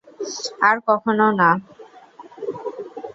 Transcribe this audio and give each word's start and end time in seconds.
আর 0.67 0.75
কখনোও 0.87 1.31
না। 1.39 1.49